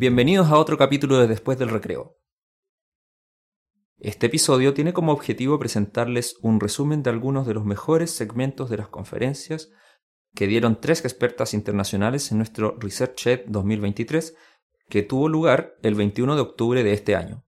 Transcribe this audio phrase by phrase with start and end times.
[0.00, 2.16] Bienvenidos a otro capítulo de Después del Recreo.
[3.98, 8.78] Este episodio tiene como objetivo presentarles un resumen de algunos de los mejores segmentos de
[8.78, 9.68] las conferencias
[10.34, 14.34] que dieron tres expertas internacionales en nuestro Research 2023
[14.88, 17.44] que tuvo lugar el 21 de octubre de este año.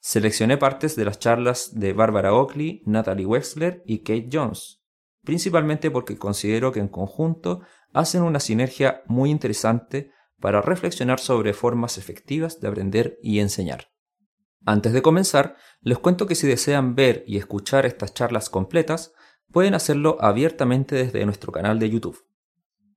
[0.00, 4.82] Seleccioné partes de las charlas de Barbara Oakley, Natalie Wexler y Kate Jones,
[5.22, 7.60] principalmente porque considero que en conjunto
[7.92, 13.88] hacen una sinergia muy interesante para reflexionar sobre formas efectivas de aprender y enseñar.
[14.66, 19.12] Antes de comenzar, les cuento que si desean ver y escuchar estas charlas completas,
[19.52, 22.24] pueden hacerlo abiertamente desde nuestro canal de YouTube.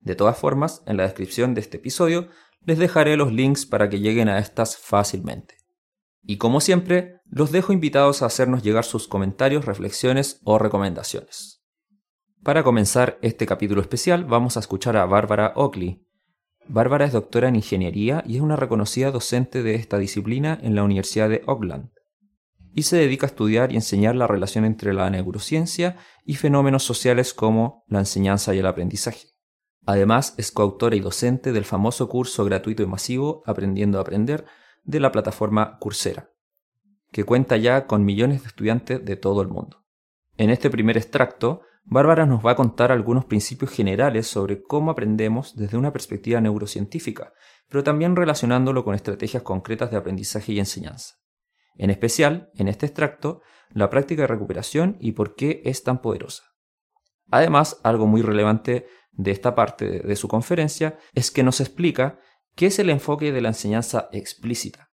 [0.00, 2.28] De todas formas, en la descripción de este episodio
[2.62, 5.56] les dejaré los links para que lleguen a estas fácilmente.
[6.22, 11.62] Y como siempre, los dejo invitados a hacernos llegar sus comentarios, reflexiones o recomendaciones.
[12.42, 16.06] Para comenzar este capítulo especial, vamos a escuchar a Bárbara Oakley,
[16.68, 20.84] Bárbara es doctora en ingeniería y es una reconocida docente de esta disciplina en la
[20.84, 21.88] Universidad de Auckland.
[22.74, 25.96] Y se dedica a estudiar y enseñar la relación entre la neurociencia
[26.26, 29.28] y fenómenos sociales como la enseñanza y el aprendizaje.
[29.86, 34.44] Además, es coautora y docente del famoso curso gratuito y masivo Aprendiendo a Aprender
[34.84, 36.30] de la plataforma Coursera,
[37.10, 39.86] que cuenta ya con millones de estudiantes de todo el mundo.
[40.36, 45.56] En este primer extracto, Bárbara nos va a contar algunos principios generales sobre cómo aprendemos
[45.56, 47.32] desde una perspectiva neurocientífica,
[47.66, 51.14] pero también relacionándolo con estrategias concretas de aprendizaje y enseñanza.
[51.76, 53.40] En especial, en este extracto,
[53.70, 56.42] la práctica de recuperación y por qué es tan poderosa.
[57.30, 62.18] Además, algo muy relevante de esta parte de su conferencia es que nos explica
[62.54, 64.90] qué es el enfoque de la enseñanza explícita,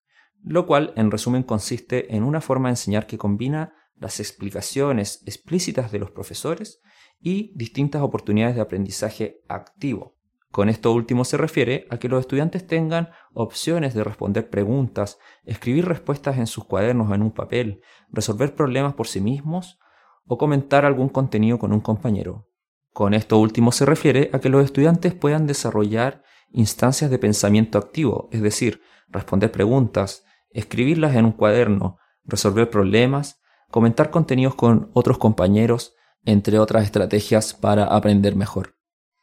[0.43, 5.91] lo cual en resumen consiste en una forma de enseñar que combina las explicaciones explícitas
[5.91, 6.81] de los profesores
[7.19, 10.17] y distintas oportunidades de aprendizaje activo.
[10.49, 15.85] Con esto último se refiere a que los estudiantes tengan opciones de responder preguntas, escribir
[15.85, 19.79] respuestas en sus cuadernos o en un papel, resolver problemas por sí mismos
[20.25, 22.49] o comentar algún contenido con un compañero.
[22.91, 28.29] Con esto último se refiere a que los estudiantes puedan desarrollar instancias de pensamiento activo,
[28.31, 33.40] es decir, responder preguntas, escribirlas en un cuaderno, resolver problemas
[33.71, 35.95] comentar contenidos con otros compañeros,
[36.25, 38.75] entre otras estrategias para aprender mejor.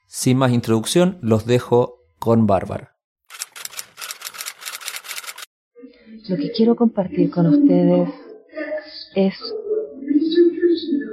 [0.07, 2.97] Sin más introducción, los dejo con Bárbara.
[6.29, 8.11] Lo que quiero compartir con ustedes
[9.15, 9.35] es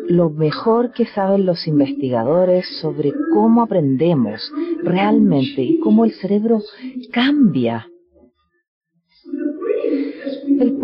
[0.08, 4.52] lo mejor que saben los investigadores sobre cómo aprendemos
[4.84, 6.62] realmente y cómo el cerebro
[7.12, 7.88] cambia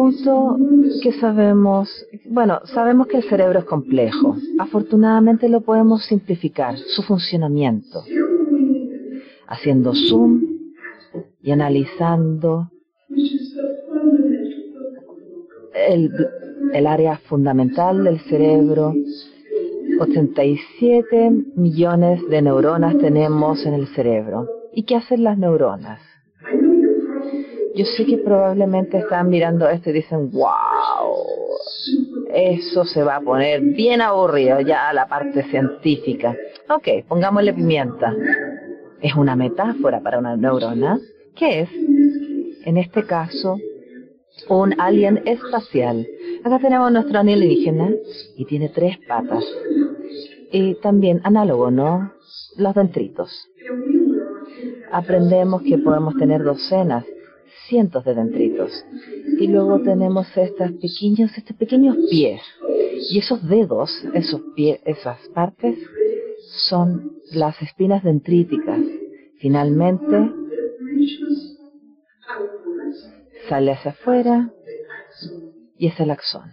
[0.02, 0.58] punto
[1.04, 1.88] que sabemos,
[2.26, 4.36] bueno, sabemos que el cerebro es complejo.
[4.58, 8.04] Afortunadamente lo podemos simplificar, su funcionamiento,
[9.48, 10.42] haciendo zoom
[11.44, 12.72] y analizando
[15.74, 16.12] el,
[16.74, 18.96] el área fundamental del cerebro.
[20.00, 24.48] 87 millones de neuronas tenemos en el cerebro.
[24.74, 26.00] ¿Y qué hacen las neuronas?
[27.76, 31.16] Yo sé que probablemente están mirando esto y dicen, wow,
[32.34, 36.36] eso se va a poner bien aburrido ya la parte científica.
[36.70, 38.14] Ok, pongámosle pimienta.
[39.02, 41.00] Es una metáfora para una neurona,
[41.36, 41.70] que es,
[42.66, 43.58] en este caso,
[44.50, 46.08] un alien espacial.
[46.44, 47.90] Acá tenemos nuestro alienígena
[48.36, 49.44] y tiene tres patas.
[50.52, 52.12] Y también análogo, ¿no?
[52.58, 53.48] Los dentritos.
[54.92, 57.06] Aprendemos que podemos tener docenas
[57.72, 58.86] cientos de dentritos.
[59.40, 62.42] Y luego tenemos estas pequeños, estos pequeños pies.
[63.10, 65.80] Y esos dedos, esos pies, esas partes,
[66.68, 68.82] son las espinas dendríticas.
[69.40, 70.18] Finalmente,
[73.48, 74.54] sale hacia afuera
[75.78, 76.52] y es el axón.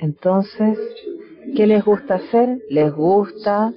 [0.00, 0.76] Entonces,
[1.54, 2.58] ¿qué les gusta hacer?
[2.68, 3.72] Les gusta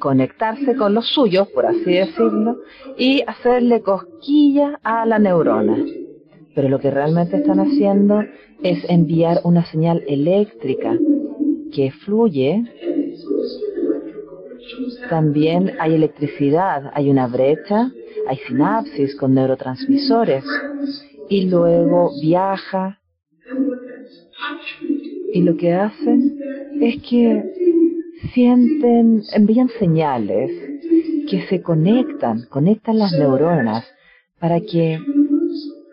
[0.00, 2.58] conectarse con los suyos, por así decirlo,
[2.96, 5.76] y hacerle cosquilla a la neurona.
[6.54, 8.22] Pero lo que realmente están haciendo
[8.62, 10.98] es enviar una señal eléctrica
[11.72, 12.64] que fluye.
[15.08, 17.90] También hay electricidad, hay una brecha,
[18.28, 20.44] hay sinapsis con neurotransmisores
[21.28, 22.98] y luego viaja
[25.32, 26.21] y lo que hacen
[26.82, 27.44] es que
[28.34, 30.50] sienten, envían señales
[31.30, 33.84] que se conectan, conectan las neuronas
[34.40, 34.98] para que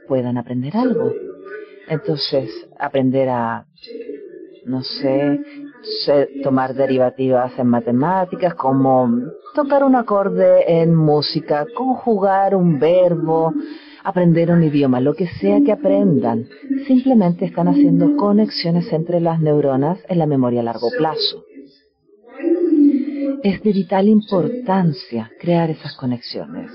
[0.07, 1.13] puedan aprender algo.
[1.87, 2.49] Entonces,
[2.79, 3.65] aprender a,
[4.65, 5.39] no sé,
[6.43, 9.09] tomar derivativas en matemáticas, como
[9.53, 13.53] tocar un acorde en música, conjugar un verbo,
[14.03, 16.47] aprender un idioma, lo que sea que aprendan,
[16.87, 21.45] simplemente están haciendo conexiones entre las neuronas en la memoria a largo plazo.
[23.43, 26.71] Es de vital importancia crear esas conexiones.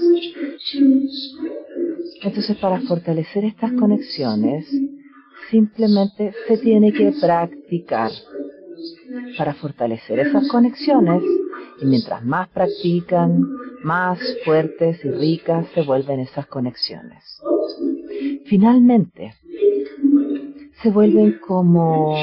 [2.23, 4.67] Entonces, para fortalecer estas conexiones,
[5.51, 8.11] simplemente se tiene que practicar
[9.37, 11.23] para fortalecer esas conexiones
[11.81, 13.43] y mientras más practican,
[13.83, 17.41] más fuertes y ricas se vuelven esas conexiones.
[18.47, 19.35] Finalmente,
[20.83, 22.17] se vuelven como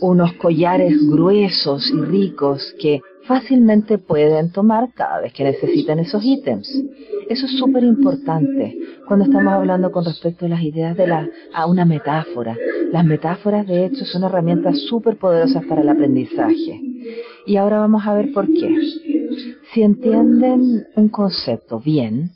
[0.00, 6.68] unos collares gruesos y ricos que fácilmente pueden tomar cada vez que necesiten esos ítems.
[7.28, 11.66] Eso es súper importante cuando estamos hablando con respecto a las ideas de la, a
[11.66, 12.56] una metáfora.
[12.92, 16.80] Las metáforas, de hecho, son herramientas súper poderosas para el aprendizaje.
[17.46, 18.76] Y ahora vamos a ver por qué.
[19.72, 22.30] Si entienden un concepto bien,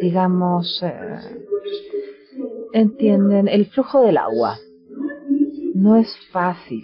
[0.00, 1.18] digamos, eh,
[2.72, 4.58] entienden el flujo del agua.
[5.74, 6.82] No es fácil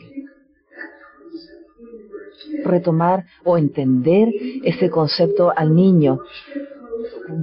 [2.64, 4.28] retomar o entender
[4.64, 6.20] ese concepto al niño.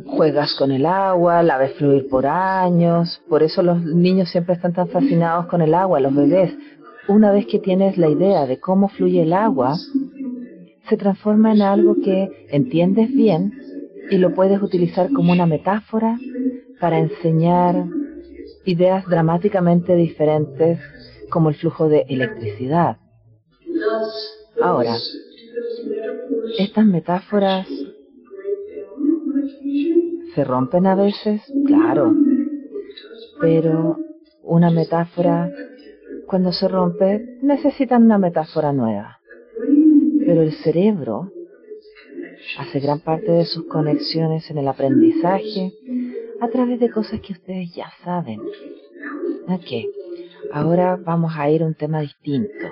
[0.05, 4.73] Juegas con el agua, la ves fluir por años, por eso los niños siempre están
[4.73, 6.53] tan fascinados con el agua, los bebés.
[7.07, 9.77] Una vez que tienes la idea de cómo fluye el agua,
[10.89, 13.53] se transforma en algo que entiendes bien
[14.09, 16.17] y lo puedes utilizar como una metáfora
[16.79, 17.85] para enseñar
[18.65, 20.79] ideas dramáticamente diferentes
[21.29, 22.97] como el flujo de electricidad.
[24.61, 24.97] Ahora,
[26.57, 27.67] estas metáforas
[30.37, 32.13] se rompen a veces, claro,
[33.41, 33.97] pero
[34.43, 35.49] una metáfora,
[36.27, 39.17] cuando se rompe, necesitan una metáfora nueva.
[40.27, 41.31] Pero el cerebro
[42.59, 45.73] hace gran parte de sus conexiones en el aprendizaje
[46.39, 48.39] a través de cosas que ustedes ya saben.
[49.47, 49.89] Ok,
[50.53, 52.67] ahora vamos a ir a un tema distinto.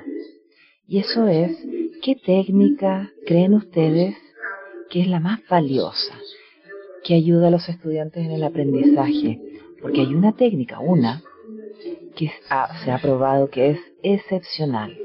[0.88, 1.58] Y eso es,
[2.04, 4.16] ¿qué técnica creen ustedes
[4.92, 6.14] que es la más valiosa,
[7.06, 9.40] que ayuda a los estudiantes en el aprendizaje?
[9.80, 11.22] Porque hay una técnica, una,
[12.16, 12.32] que
[12.84, 14.98] se ha probado que es excepcional.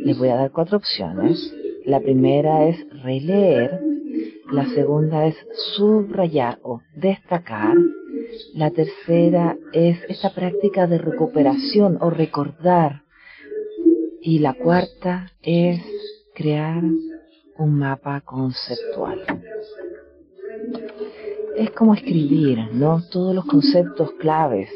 [0.00, 1.54] Les voy a dar cuatro opciones.
[1.84, 3.80] La primera es releer,
[4.50, 5.36] la segunda es
[5.76, 7.76] subrayar o destacar,
[8.54, 13.02] la tercera es esta práctica de recuperación o recordar
[14.20, 15.80] y la cuarta es
[16.34, 16.82] crear
[17.58, 19.35] un mapa conceptual.
[21.56, 23.02] Es como escribir, ¿no?
[23.10, 24.68] Todos los conceptos claves,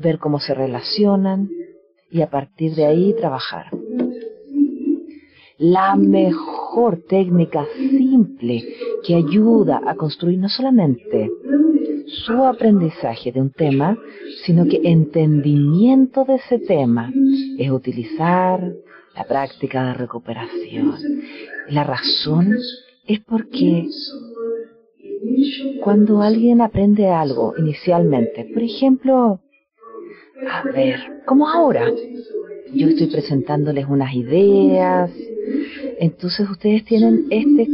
[0.00, 1.48] ver cómo se relacionan
[2.10, 3.66] y a partir de ahí trabajar.
[5.58, 8.62] La mejor técnica simple
[9.06, 11.30] que ayuda a construir no solamente
[12.06, 13.96] su aprendizaje de un tema,
[14.44, 17.12] sino que entendimiento de ese tema
[17.58, 18.72] es utilizar
[19.14, 20.94] la práctica de recuperación.
[21.70, 22.54] La razón
[23.06, 23.88] es porque
[25.82, 29.40] cuando alguien aprende algo inicialmente, por ejemplo,
[30.50, 31.90] a ver, como ahora,
[32.72, 35.10] yo estoy presentándoles unas ideas,
[35.98, 37.66] entonces ustedes tienen este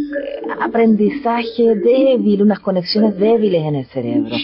[0.61, 4.37] aprendizaje débil, unas conexiones débiles en el cerebro,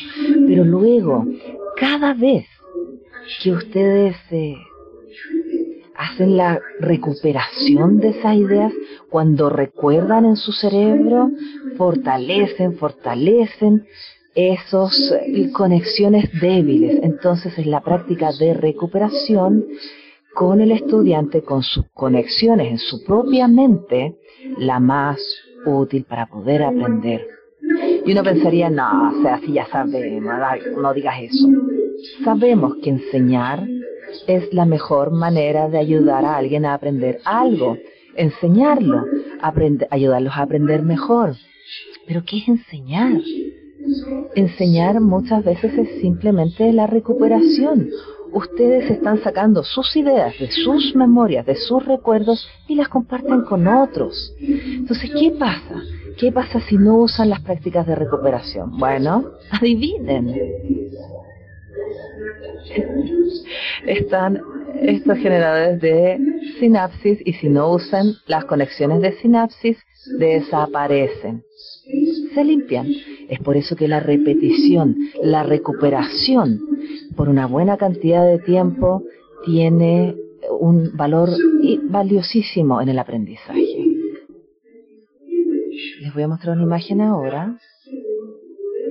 [0.46, 1.26] pero luego,
[1.76, 2.46] cada vez
[3.42, 4.56] que ustedes eh,
[5.96, 8.72] hacen la recuperación de esas ideas
[9.10, 11.30] cuando recuerdan en su cerebro,
[11.78, 13.86] fortalecen, fortalecen
[14.34, 17.00] esas eh, conexiones débiles.
[17.02, 19.64] Entonces es la práctica de recuperación
[20.34, 24.18] con el estudiante, con sus conexiones en su propia mente,
[24.58, 25.18] la más
[25.64, 27.26] útil para poder aprender.
[28.04, 30.34] Y uno pensaría, no, o sea, si ya sabemos,
[30.76, 31.48] no digas eso.
[32.24, 33.66] Sabemos que enseñar
[34.26, 37.76] es la mejor manera de ayudar a alguien a aprender algo,
[38.14, 39.04] enseñarlo,
[39.90, 41.34] ayudarlos a aprender mejor.
[42.08, 43.20] Pero ¿qué es enseñar?
[44.34, 47.90] Enseñar muchas veces es simplemente la recuperación.
[48.32, 53.66] Ustedes están sacando sus ideas de sus memorias, de sus recuerdos y las comparten con
[53.66, 54.34] otros.
[54.40, 55.82] Entonces, ¿qué pasa?
[56.18, 58.76] ¿Qué pasa si no usan las prácticas de recuperación?
[58.78, 60.34] Bueno, adivinen.
[63.86, 64.40] Están
[64.80, 66.18] estos generadores de
[66.58, 69.78] sinapsis y si no usan las conexiones de sinapsis,
[70.18, 71.42] desaparecen.
[72.34, 72.86] Se limpian.
[73.28, 76.60] Es por eso que la repetición, la recuperación
[77.16, 79.02] por una buena cantidad de tiempo
[79.44, 80.14] tiene
[80.60, 81.30] un valor
[81.84, 83.86] valiosísimo en el aprendizaje.
[86.00, 87.58] Les voy a mostrar una imagen ahora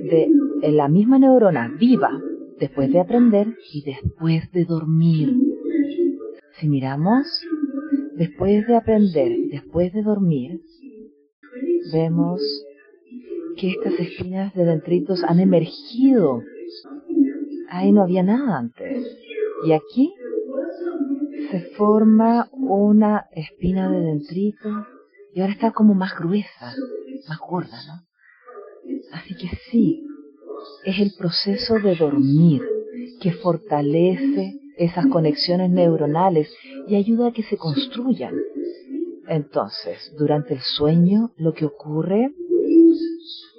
[0.02, 2.10] de la misma neurona viva
[2.58, 5.34] después de aprender y después de dormir.
[6.58, 7.26] Si miramos,
[8.16, 10.60] después de aprender después de dormir,
[11.92, 12.40] vemos
[13.58, 16.42] que estas espinas de dendritos han emergido.
[17.68, 19.04] Ahí no había nada antes.
[19.66, 20.14] Y aquí
[21.50, 24.68] se forma una espina de dendrito
[25.34, 26.74] y ahora está como más gruesa,
[27.28, 28.08] más gorda, ¿no?
[29.12, 30.06] Así que sí,
[30.84, 32.62] es el proceso de dormir
[33.20, 36.54] que fortalece esas conexiones neuronales
[36.86, 38.34] y ayuda a que se construyan.
[39.26, 42.32] Entonces, durante el sueño lo que ocurre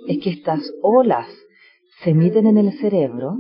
[0.10, 1.28] es que estas olas
[2.04, 3.38] se emiten en el cerebro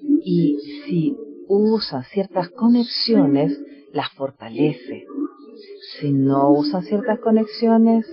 [0.00, 1.14] y si
[1.46, 3.60] usan ciertas conexiones,
[3.92, 5.04] las fortalece.
[6.00, 8.10] Si no usan ciertas conexiones,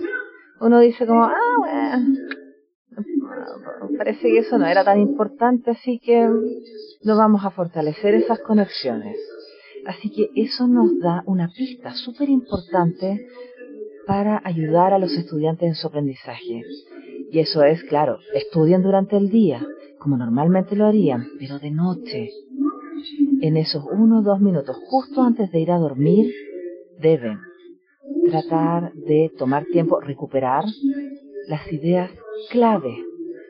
[0.60, 2.14] uno dice como, ah, bueno,
[3.96, 6.28] parece que eso no era tan importante, así que
[7.04, 9.16] no vamos a fortalecer esas conexiones.
[9.86, 13.26] Así que eso nos da una pista súper importante
[14.06, 16.62] para ayudar a los estudiantes en su aprendizaje.
[17.32, 19.66] Y eso es, claro, estudien durante el día,
[19.98, 22.28] como normalmente lo harían, pero de noche.
[23.40, 26.30] En esos uno o dos minutos, justo antes de ir a dormir,
[27.00, 27.38] deben
[28.28, 30.64] tratar de tomar tiempo, recuperar
[31.48, 32.10] las ideas
[32.50, 33.02] clave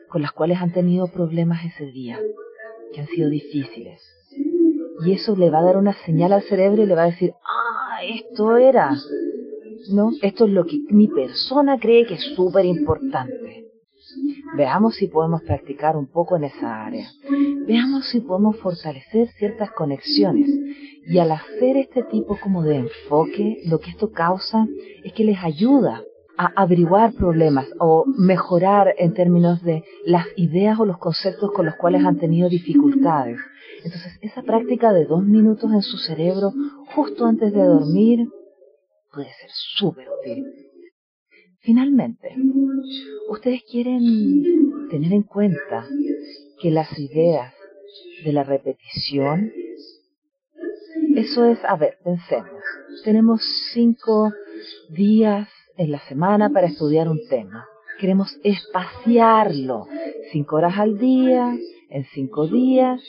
[0.07, 2.17] con las cuales han tenido problemas ese día,
[2.93, 4.01] que han sido difíciles.
[5.05, 7.33] Y eso le va a dar una señal al cerebro y le va a decir,
[7.43, 8.95] ah, esto era,
[9.91, 10.11] ¿no?
[10.21, 13.62] Esto es lo que mi persona cree que es súper importante.
[14.55, 17.07] Veamos si podemos practicar un poco en esa área.
[17.67, 20.49] Veamos si podemos fortalecer ciertas conexiones.
[21.05, 24.67] Y al hacer este tipo como de enfoque, lo que esto causa
[25.03, 26.03] es que les ayuda
[26.37, 31.75] a averiguar problemas o mejorar en términos de las ideas o los conceptos con los
[31.75, 33.37] cuales han tenido dificultades.
[33.83, 36.51] Entonces, esa práctica de dos minutos en su cerebro
[36.95, 38.29] justo antes de dormir
[39.11, 40.45] puede ser súper útil.
[41.63, 42.35] Finalmente,
[43.29, 45.87] ustedes quieren tener en cuenta
[46.61, 47.53] que las ideas
[48.25, 49.49] de la repetición,
[51.15, 52.61] eso es, a ver, pensemos,
[53.05, 53.41] tenemos
[53.71, 54.33] cinco
[54.89, 57.65] días en la semana para estudiar un tema.
[57.97, 59.87] Queremos espaciarlo,
[60.33, 61.57] cinco horas al día,
[61.89, 63.01] en cinco días,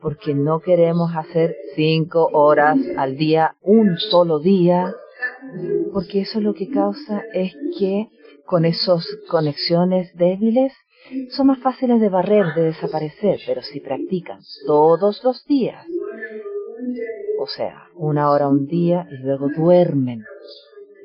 [0.00, 4.94] porque no queremos hacer cinco horas al día, un solo día,
[5.92, 8.08] porque eso lo que causa es que
[8.46, 10.72] con esas conexiones débiles
[11.30, 15.86] son más fáciles de barrer, de desaparecer, pero si practican todos los días,
[17.38, 20.24] o sea, una hora un día y luego duermen,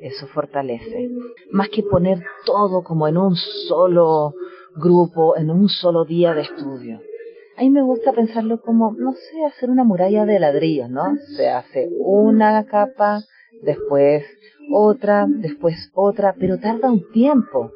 [0.01, 1.09] eso fortalece.
[1.51, 4.33] Más que poner todo como en un solo
[4.75, 7.01] grupo, en un solo día de estudio.
[7.57, 11.17] A mí me gusta pensarlo como, no sé, hacer una muralla de ladrillos, ¿no?
[11.35, 13.21] Se hace una capa,
[13.61, 14.25] después
[14.71, 17.71] otra, después otra, pero tarda un tiempo,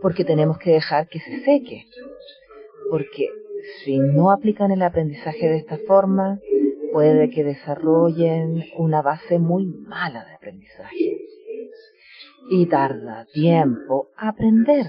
[0.00, 1.84] porque tenemos que dejar que se seque.
[2.90, 3.28] Porque
[3.84, 6.38] si no aplican el aprendizaje de esta forma,
[6.92, 11.18] puede que desarrollen una base muy mala de aprendizaje.
[12.50, 14.86] Y tarda tiempo aprender.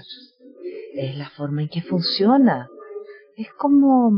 [0.96, 2.68] Es la forma en que funciona.
[3.38, 4.12] Es como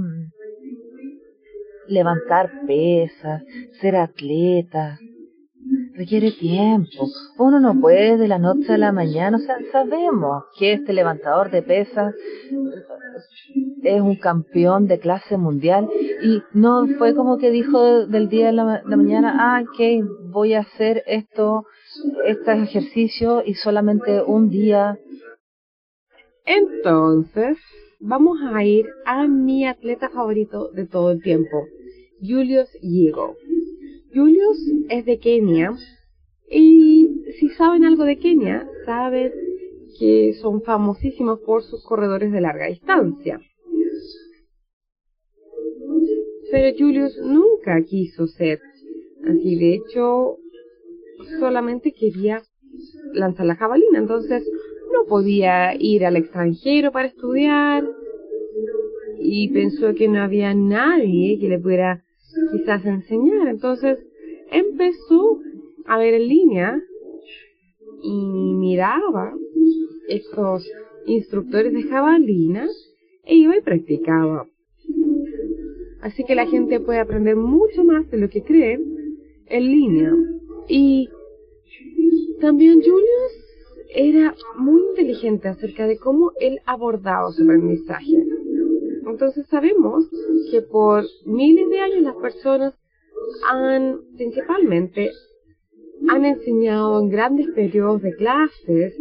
[1.87, 3.43] levantar pesas,
[3.79, 4.99] ser atleta,
[5.93, 7.07] requiere tiempo.
[7.37, 9.37] Uno no puede de la noche a la mañana.
[9.37, 12.13] O sea, sabemos que este levantador de pesas
[13.83, 15.89] es un campeón de clase mundial
[16.21, 20.61] y no fue como que dijo del día a la, mañana, ah, ok, voy a
[20.61, 21.65] hacer esto,
[22.25, 24.97] este ejercicio y solamente un día.
[26.45, 27.57] Entonces,
[27.99, 31.65] vamos a ir a mi atleta favorito de todo el tiempo,
[32.21, 33.35] Julius Yigo.
[34.15, 34.57] Julius
[34.89, 35.73] es de Kenia
[36.49, 39.33] y si saben algo de Kenia, saben
[39.99, 43.41] que son famosísimos por sus corredores de larga distancia.
[46.49, 48.61] Pero Julius nunca quiso ser
[49.27, 50.37] así, de hecho,
[51.39, 52.41] solamente quería
[53.13, 54.49] lanzar la jabalina, entonces
[54.93, 57.85] no podía ir al extranjero para estudiar
[59.19, 62.04] y pensó que no había nadie que le pudiera
[62.51, 63.99] quizás enseñar, entonces
[64.51, 65.39] empezó
[65.85, 66.81] a ver en línea
[68.03, 69.33] y miraba
[70.07, 70.67] estos
[71.05, 72.67] instructores de jabalina
[73.23, 74.47] e iba y practicaba.
[76.01, 78.79] Así que la gente puede aprender mucho más de lo que cree
[79.47, 80.13] en línea.
[80.67, 81.09] Y
[82.39, 83.45] también Julius
[83.95, 88.24] era muy inteligente acerca de cómo él abordaba su aprendizaje.
[89.05, 90.05] Entonces sabemos
[90.51, 92.73] que por miles de años las personas
[93.49, 95.11] han principalmente
[96.09, 98.93] han enseñado en grandes periodos de clases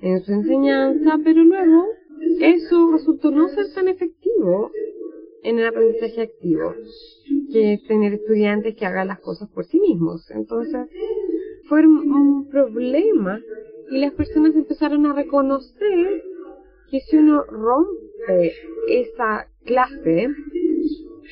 [0.00, 1.86] en su enseñanza, pero luego
[2.40, 4.70] eso resultó no ser tan efectivo
[5.44, 6.74] en el aprendizaje activo,
[7.52, 10.28] que es tener estudiantes que hagan las cosas por sí mismos.
[10.30, 10.88] Entonces,
[11.68, 13.40] fue un problema
[13.90, 16.22] y las personas empezaron a reconocer
[16.90, 18.11] que si uno rompe
[18.88, 20.28] esa clase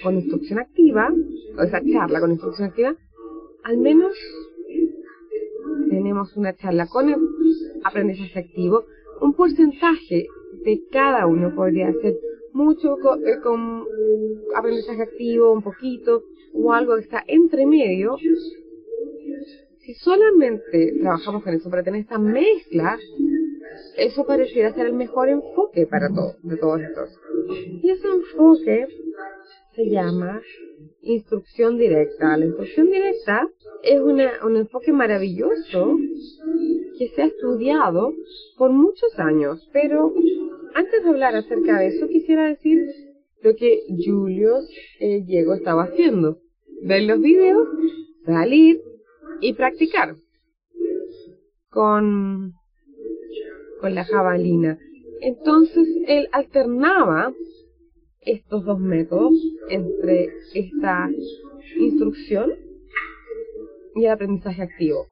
[0.03, 1.13] con instrucción activa,
[1.59, 2.97] o esa charla con instrucción activa,
[3.65, 4.13] al menos
[5.91, 7.15] tenemos una charla con
[7.85, 8.85] aprendizaje activo,
[9.21, 10.27] un porcentaje
[10.65, 12.17] de cada uno podría ser
[12.53, 13.85] mucho eh, con,
[14.55, 18.17] aprendizaje activo, un poquito, o algo que está entre medio.
[19.79, 22.99] Si solamente trabajamos con eso para tener esta mezcla,
[23.97, 27.11] eso pareciera ser el mejor enfoque para todos, de todos estos.
[27.83, 28.87] Y ese enfoque
[29.75, 30.41] se llama
[31.03, 32.37] instrucción directa.
[32.37, 33.49] La instrucción directa
[33.83, 35.97] es una, un enfoque maravilloso
[36.99, 38.13] que se ha estudiado
[38.57, 40.13] por muchos años, pero
[40.75, 42.79] antes de hablar acerca de eso, quisiera decir
[43.43, 44.69] lo que Julius
[45.01, 46.39] eh, Diego estaba haciendo.
[46.83, 47.69] Ver los videos,
[48.25, 48.81] salir
[49.41, 50.15] y practicar
[51.71, 52.55] con,
[53.81, 54.79] con la jabalina.
[55.21, 57.33] Entonces él alternaba
[58.21, 59.33] estos dos métodos
[59.69, 61.09] entre esta
[61.79, 62.53] instrucción
[63.95, 65.07] y el aprendizaje activo.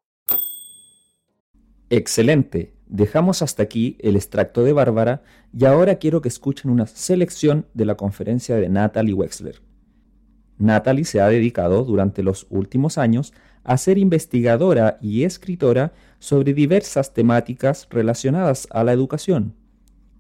[1.91, 2.75] Excelente.
[2.87, 7.85] Dejamos hasta aquí el extracto de Bárbara y ahora quiero que escuchen una selección de
[7.85, 9.61] la conferencia de Natalie Wexler.
[10.59, 17.15] Natalie se ha dedicado durante los últimos años a ser investigadora y escritora sobre diversas
[17.15, 19.55] temáticas relacionadas a la educación,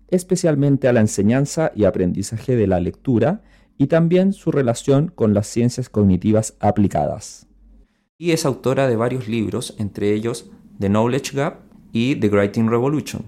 [0.08, 3.42] especialmente a la enseñanza y aprendizaje de la lectura
[3.76, 7.46] y también su relación con las ciencias cognitivas aplicadas.
[8.18, 11.60] Y es autora de varios libros, entre ellos The Knowledge Gap
[11.92, 13.22] y The Writing Revolution.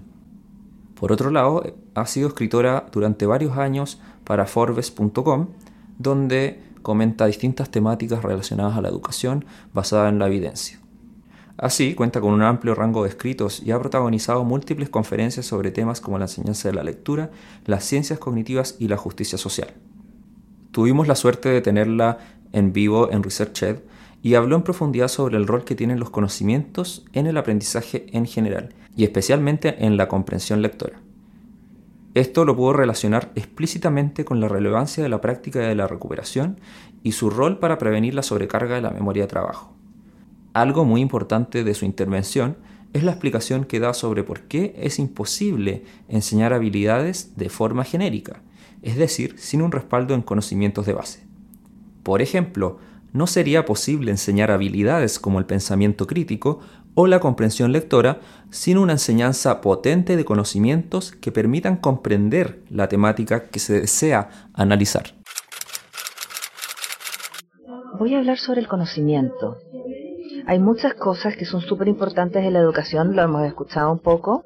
[0.99, 1.63] Por otro lado,
[1.95, 5.47] ha sido escritora durante varios años para Forbes.com,
[5.97, 10.80] donde comenta distintas temáticas relacionadas a la educación basada en la evidencia.
[11.61, 16.01] Así, cuenta con un amplio rango de escritos y ha protagonizado múltiples conferencias sobre temas
[16.01, 17.29] como la enseñanza de la lectura,
[17.67, 19.71] las ciencias cognitivas y la justicia social.
[20.71, 22.17] Tuvimos la suerte de tenerla
[22.51, 23.77] en vivo en ResearchEd
[24.23, 28.25] y habló en profundidad sobre el rol que tienen los conocimientos en el aprendizaje en
[28.25, 30.99] general y especialmente en la comprensión lectora.
[32.15, 36.59] Esto lo pudo relacionar explícitamente con la relevancia de la práctica de la recuperación
[37.03, 39.75] y su rol para prevenir la sobrecarga de la memoria de trabajo.
[40.53, 42.57] Algo muy importante de su intervención
[42.93, 48.41] es la explicación que da sobre por qué es imposible enseñar habilidades de forma genérica,
[48.81, 51.25] es decir, sin un respaldo en conocimientos de base.
[52.03, 52.79] Por ejemplo,
[53.13, 56.59] no sería posible enseñar habilidades como el pensamiento crítico
[56.93, 63.47] o la comprensión lectora sin una enseñanza potente de conocimientos que permitan comprender la temática
[63.47, 65.15] que se desea analizar.
[67.97, 69.57] Voy a hablar sobre el conocimiento,
[70.45, 74.43] hay muchas cosas que son súper importantes en la educación, lo hemos escuchado un poco,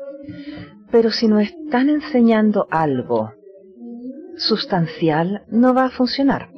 [0.91, 3.31] pero si nos están enseñando algo
[4.37, 6.49] sustancial, no va a funcionar.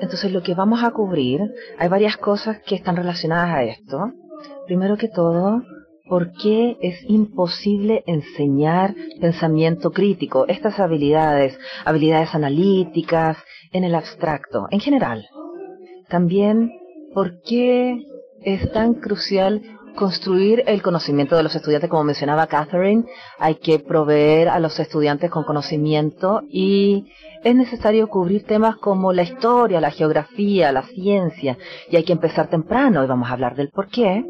[0.00, 1.40] Entonces lo que vamos a cubrir,
[1.78, 4.12] hay varias cosas que están relacionadas a esto.
[4.66, 5.62] Primero que todo,
[6.08, 13.36] ¿por qué es imposible enseñar pensamiento crítico, estas habilidades, habilidades analíticas,
[13.72, 15.26] en el abstracto, en general?
[16.08, 16.72] También,
[17.14, 18.04] ¿por qué
[18.44, 19.62] es tan crucial
[19.94, 23.04] construir el conocimiento de los estudiantes, como mencionaba Catherine,
[23.38, 27.12] hay que proveer a los estudiantes con conocimiento y
[27.44, 31.58] es necesario cubrir temas como la historia, la geografía, la ciencia,
[31.90, 34.24] y hay que empezar temprano y vamos a hablar del por qué.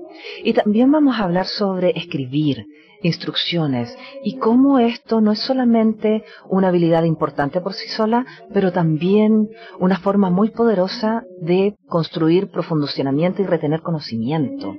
[0.44, 2.66] Y también vamos a hablar sobre escribir,
[3.03, 9.48] instrucciones y cómo esto no es solamente una habilidad importante por sí sola, pero también
[9.79, 14.77] una forma muy poderosa de construir profundicionamiento y retener conocimiento.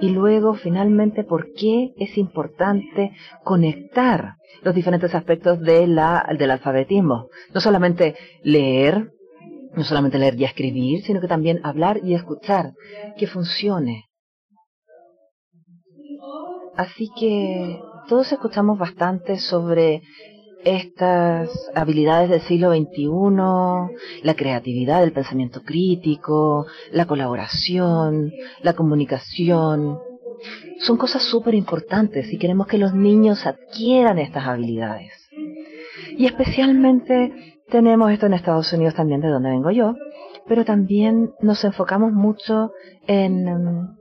[0.00, 7.28] Y luego, finalmente, por qué es importante conectar los diferentes aspectos de la, del alfabetismo.
[7.52, 9.12] No solamente leer,
[9.74, 12.72] no solamente leer y escribir, sino que también hablar y escuchar,
[13.16, 14.04] que funcione.
[16.76, 20.02] Así que todos escuchamos bastante sobre
[20.64, 29.98] estas habilidades del siglo XXI, la creatividad, el pensamiento crítico, la colaboración, la comunicación.
[30.80, 35.12] Son cosas súper importantes y queremos que los niños adquieran estas habilidades.
[36.16, 37.32] Y especialmente
[37.68, 39.94] tenemos esto en Estados Unidos también, de donde vengo yo,
[40.46, 42.72] pero también nos enfocamos mucho
[43.06, 43.96] en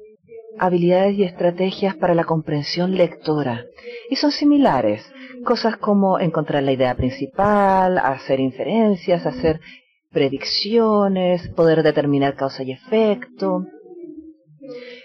[0.59, 3.65] habilidades y estrategias para la comprensión lectora.
[4.09, 5.03] Y son similares.
[5.43, 9.59] Cosas como encontrar la idea principal, hacer inferencias, hacer
[10.11, 13.65] predicciones, poder determinar causa y efecto.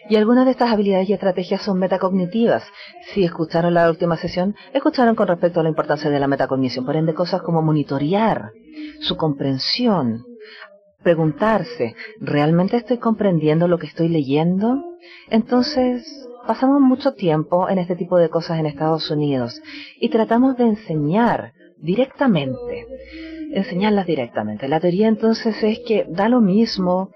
[0.09, 2.65] Y algunas de estas habilidades y estrategias son metacognitivas.
[3.13, 6.87] Si escucharon la última sesión, escucharon con respecto a la importancia de la metacognición.
[6.87, 8.53] Por ende, cosas como monitorear
[9.01, 10.25] su comprensión,
[11.03, 14.83] preguntarse, ¿realmente estoy comprendiendo lo que estoy leyendo?
[15.29, 19.61] Entonces, pasamos mucho tiempo en este tipo de cosas en Estados Unidos
[20.01, 22.87] y tratamos de enseñar directamente,
[23.53, 24.69] enseñarlas directamente.
[24.69, 27.11] La teoría entonces es que da lo mismo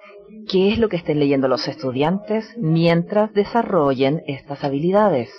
[0.48, 5.30] qué es lo que estén leyendo los estudiantes mientras desarrollen estas habilidades.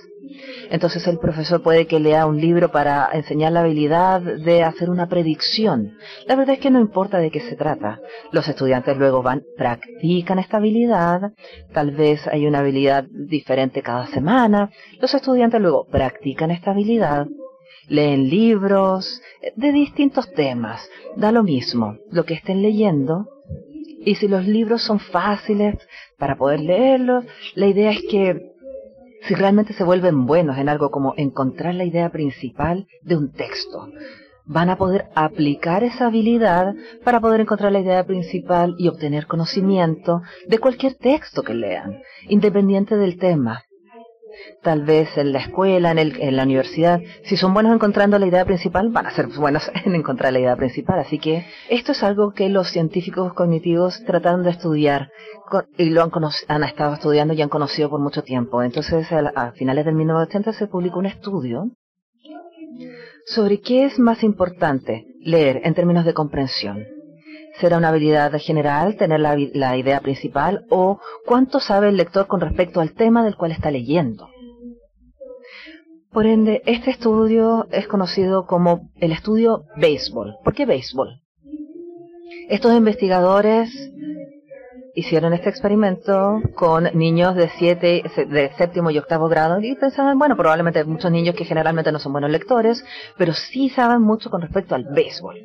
[0.70, 5.08] Entonces el profesor puede que lea un libro para enseñar la habilidad de hacer una
[5.08, 5.98] predicción.
[6.26, 8.00] La verdad es que no importa de qué se trata.
[8.32, 11.34] Los estudiantes luego van, practican esta habilidad,
[11.74, 14.72] tal vez hay una habilidad diferente cada semana.
[15.00, 17.28] Los estudiantes luego practican esta habilidad,
[17.88, 19.22] leen libros
[19.56, 20.90] de distintos temas.
[21.18, 23.28] Da lo mismo lo que estén leyendo.
[24.04, 25.78] Y si los libros son fáciles
[26.18, 28.52] para poder leerlos, la idea es que
[29.28, 33.90] si realmente se vuelven buenos en algo como encontrar la idea principal de un texto.
[34.46, 40.22] Van a poder aplicar esa habilidad para poder encontrar la idea principal y obtener conocimiento
[40.48, 43.64] de cualquier texto que lean, independiente del tema
[44.62, 48.46] tal vez en la escuela, en, en, la universidad, si son buenos encontrando la idea
[48.46, 51.00] principal, van a ser buenos en encontrar la idea principal.
[51.00, 55.10] Así que esto es algo que los científicos cognitivos tratan de estudiar
[55.78, 56.04] y lo
[56.48, 58.64] han, estado estudiando y han conocido por mucho tiempo.
[58.64, 61.72] Entonces, a, finales del 1980 se publicó un estudio
[63.26, 66.86] sobre qué es más importante leer en términos de comprensión.
[67.60, 72.80] ¿Será una habilidad general tener la, idea principal o cuánto sabe el lector con respecto
[72.80, 74.30] al tema del cual está leyendo?
[76.12, 80.36] Por ende, este estudio es conocido como el estudio béisbol.
[80.44, 81.22] ¿Por qué béisbol?
[82.50, 83.70] Estos investigadores
[84.94, 90.36] hicieron este experimento con niños de siete, de séptimo y octavo grado y pensaban, bueno,
[90.36, 92.84] probablemente muchos niños que generalmente no son buenos lectores,
[93.18, 95.38] pero sí saben mucho con respecto al béisbol.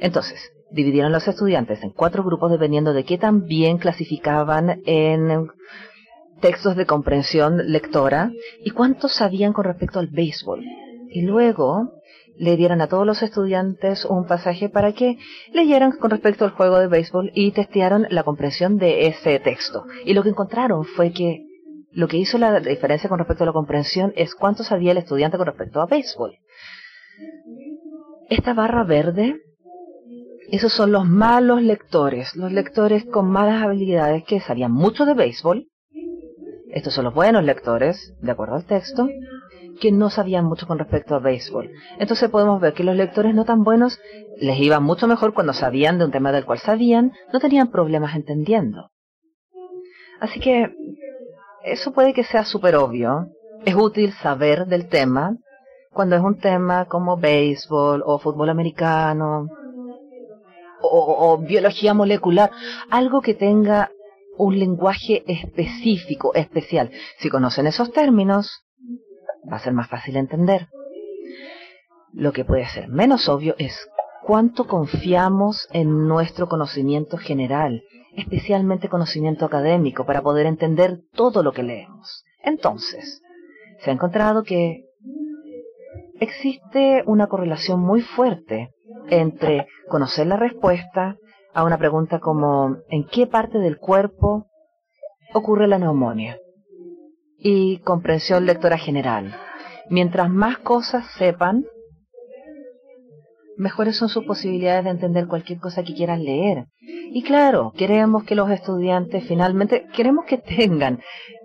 [0.00, 5.48] Entonces, dividieron los estudiantes en cuatro grupos dependiendo de qué tan bien clasificaban en
[6.40, 8.32] textos de comprensión lectora
[8.64, 10.64] y cuántos sabían con respecto al béisbol.
[11.10, 11.92] Y luego
[12.36, 15.18] le dieron a todos los estudiantes un pasaje para que
[15.52, 19.84] leyeran con respecto al juego de béisbol y testearon la comprensión de ese texto.
[20.04, 21.46] Y lo que encontraron fue que
[21.92, 25.36] lo que hizo la diferencia con respecto a la comprensión es cuánto sabía el estudiante
[25.36, 26.32] con respecto a béisbol.
[28.30, 29.36] Esta barra verde,
[30.52, 35.66] esos son los malos lectores, los lectores con malas habilidades que sabían mucho de béisbol,
[36.68, 39.08] estos son los buenos lectores, de acuerdo al texto,
[39.80, 41.70] que no sabían mucho con respecto a béisbol.
[41.98, 43.98] Entonces podemos ver que los lectores no tan buenos
[44.38, 48.14] les iba mucho mejor cuando sabían de un tema del cual sabían, no tenían problemas
[48.14, 48.90] entendiendo.
[50.20, 50.74] Así que
[51.64, 53.28] eso puede que sea súper obvio.
[53.64, 55.34] Es útil saber del tema
[55.94, 59.48] cuando es un tema como béisbol o fútbol americano
[60.82, 62.50] o, biología molecular,
[62.90, 63.90] algo que tenga
[64.36, 66.90] un lenguaje específico, especial.
[67.18, 68.64] Si conocen esos términos,
[69.50, 70.68] va a ser más fácil entender.
[72.12, 73.88] Lo que puede ser menos obvio es
[74.22, 77.82] cuánto confiamos en nuestro conocimiento general,
[78.16, 82.24] especialmente conocimiento académico, para poder entender todo lo que leemos.
[82.42, 83.22] Entonces,
[83.80, 84.84] se ha encontrado que
[86.20, 88.70] existe una correlación muy fuerte
[89.08, 91.16] entre conocer la respuesta
[91.54, 94.46] a una pregunta como ¿en qué parte del cuerpo
[95.34, 96.38] ocurre la neumonía?
[97.38, 99.34] Y comprensión lectora general.
[99.90, 101.64] Mientras más cosas sepan,
[103.56, 106.66] mejores son sus posibilidades de entender cualquier cosa que quieran leer.
[106.80, 111.00] Y claro, queremos que los estudiantes finalmente, queremos que tengan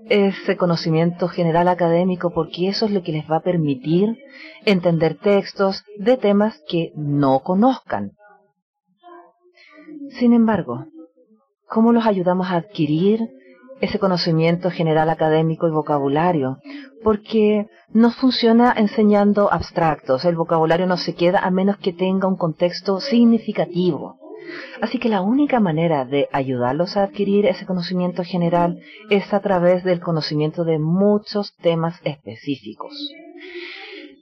[0.09, 4.17] ese conocimiento general académico porque eso es lo que les va a permitir
[4.65, 8.11] entender textos de temas que no conozcan.
[10.11, 10.85] Sin embargo,
[11.67, 13.19] ¿cómo los ayudamos a adquirir
[13.81, 16.59] ese conocimiento general académico y vocabulario?
[17.03, 22.37] Porque no funciona enseñando abstractos, el vocabulario no se queda a menos que tenga un
[22.37, 24.17] contexto significativo.
[24.81, 29.83] Así que la única manera de ayudarlos a adquirir ese conocimiento general es a través
[29.83, 32.93] del conocimiento de muchos temas específicos.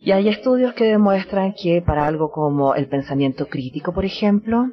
[0.02, 4.68] Y hay estudios que demuestran que para algo como el pensamiento crítico, por ejemplo,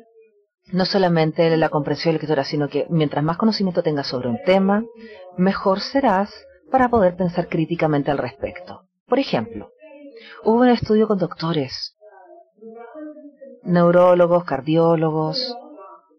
[0.71, 4.39] no solamente la comprensión de la escritura, sino que mientras más conocimiento tengas sobre un
[4.45, 4.85] tema,
[5.37, 6.33] mejor serás
[6.71, 8.83] para poder pensar críticamente al respecto.
[9.07, 9.71] Por ejemplo,
[10.45, 11.97] hubo un estudio con doctores,
[13.63, 15.57] neurólogos, cardiólogos,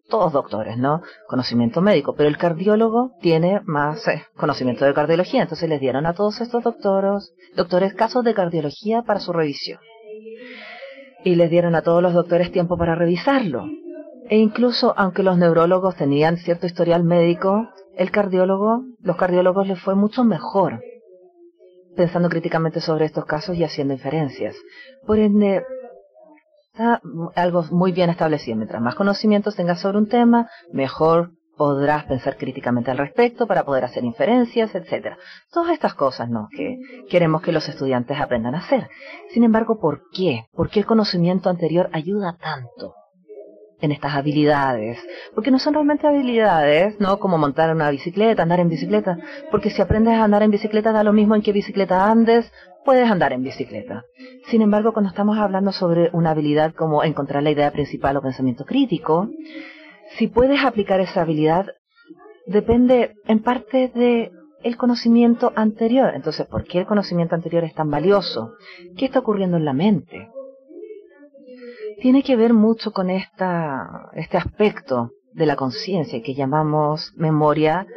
[0.10, 1.01] todos doctores, ¿no?
[1.27, 6.13] Conocimiento médico, pero el cardiólogo tiene más eh, conocimiento de cardiología, entonces les dieron a
[6.13, 9.79] todos estos doctores, doctores casos de cardiología para su revisión.
[11.23, 13.65] Y les dieron a todos los doctores tiempo para revisarlo.
[14.29, 19.95] E incluso aunque los neurólogos tenían cierto historial médico, el cardiólogo, los cardiólogos les fue
[19.95, 20.81] mucho mejor
[21.95, 24.55] pensando críticamente sobre estos casos y haciendo inferencias.
[25.05, 25.63] Por ende,
[26.71, 27.01] está
[27.36, 28.57] algo muy bien establecido.
[28.57, 33.86] Mientras más conocimientos tengas sobre un tema, mejor podrás pensar críticamente al respecto para poder
[33.86, 35.17] hacer inferencias, etcétera.
[35.51, 36.47] Todas estas cosas, ¿no?
[36.49, 38.89] Que queremos que los estudiantes aprendan a hacer.
[39.31, 40.45] Sin embargo, ¿por qué?
[40.51, 42.95] ¿Por qué el conocimiento anterior ayuda tanto?
[43.84, 44.98] En estas habilidades,
[45.36, 47.19] porque no son realmente habilidades, ¿no?
[47.19, 49.17] Como montar una bicicleta, andar en bicicleta,
[49.52, 52.50] porque si aprendes a andar en bicicleta da lo mismo en qué bicicleta andes,
[52.86, 54.06] puedes andar en bicicleta.
[54.48, 58.63] Sin embargo, cuando estamos hablando sobre una habilidad como encontrar la idea principal o pensamiento
[58.63, 59.28] crítico,
[60.17, 61.65] si puedes aplicar esa habilidad
[62.48, 64.32] depende en parte de
[64.63, 66.13] el conocimiento anterior.
[66.15, 68.54] Entonces, ¿por qué el conocimiento anterior es tan valioso?
[68.96, 70.30] ¿Qué está ocurriendo en la mente?
[72.03, 77.87] Tiene que ver mucho con esta, este aspecto de la conciencia que llamamos memoria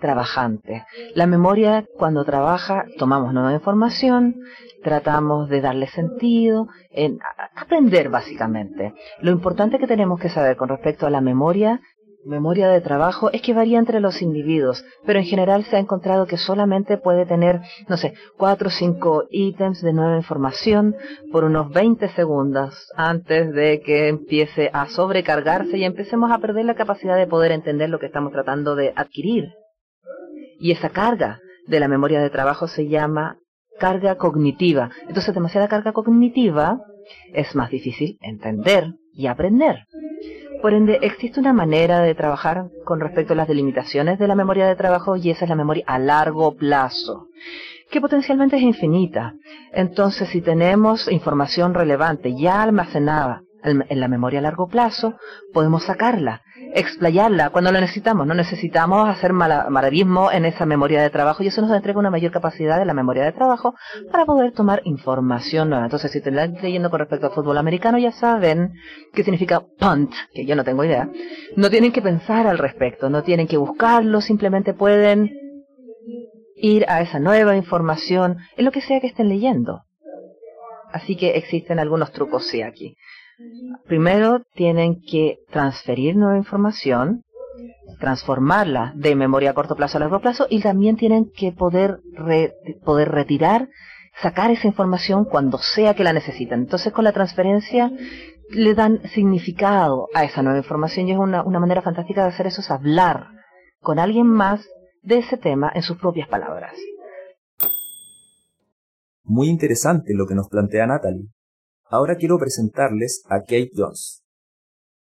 [0.00, 0.86] trabajante.
[1.14, 4.36] La memoria, cuando trabaja, tomamos nueva información,
[4.82, 7.18] tratamos de darle sentido, en
[7.54, 8.94] aprender básicamente.
[9.20, 11.82] Lo importante que tenemos que saber con respecto a la memoria
[12.24, 16.26] memoria de trabajo es que varía entre los individuos, pero en general se ha encontrado
[16.26, 20.96] que solamente puede tener, no sé, cuatro o cinco ítems de nueva información
[21.30, 26.74] por unos 20 segundos antes de que empiece a sobrecargarse y empecemos a perder la
[26.74, 29.52] capacidad de poder entender lo que estamos tratando de adquirir.
[30.58, 33.38] Y esa carga de la memoria de trabajo se llama
[33.78, 34.90] carga cognitiva.
[35.08, 36.80] Entonces, demasiada carga cognitiva
[37.32, 39.86] es más difícil entender y aprender.
[40.62, 44.68] Por ende, existe una manera de trabajar con respecto a las delimitaciones de la memoria
[44.68, 47.26] de trabajo y esa es la memoria a largo plazo,
[47.90, 49.34] que potencialmente es infinita.
[49.72, 55.16] Entonces, si tenemos información relevante ya almacenada en la memoria a largo plazo,
[55.52, 56.42] podemos sacarla
[56.74, 58.26] explayarla cuando la necesitamos.
[58.26, 62.32] No necesitamos hacer malabarismo en esa memoria de trabajo y eso nos entrega una mayor
[62.32, 63.74] capacidad de la memoria de trabajo
[64.10, 65.84] para poder tomar información nueva.
[65.84, 68.72] Entonces, si te están leyendo con respecto al fútbol americano, ya saben
[69.12, 71.08] qué significa punt, que yo no tengo idea.
[71.56, 75.30] No tienen que pensar al respecto, no tienen que buscarlo, simplemente pueden
[76.56, 79.82] ir a esa nueva información en lo que sea que estén leyendo.
[80.92, 82.96] Así que existen algunos trucos sí aquí.
[83.86, 87.22] Primero tienen que transferir nueva información,
[87.98, 92.00] transformarla de memoria a corto plazo a largo plazo y también tienen que poder,
[92.84, 93.68] poder retirar,
[94.20, 96.60] sacar esa información cuando sea que la necesiten.
[96.60, 97.90] Entonces con la transferencia
[98.50, 102.46] le dan significado a esa nueva información y es una, una manera fantástica de hacer
[102.46, 103.28] eso, es hablar
[103.80, 104.66] con alguien más
[105.02, 106.74] de ese tema en sus propias palabras.
[109.24, 111.28] Muy interesante lo que nos plantea Natalie.
[111.92, 114.22] Ahora quiero presentarles a Kate Jones.